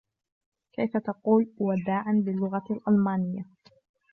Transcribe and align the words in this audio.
كيف 0.73 0.97
تقول" 0.97 1.51
وداعًا" 1.59 2.21
باللغة 2.25 2.63
الألمانية؟ 2.69 3.45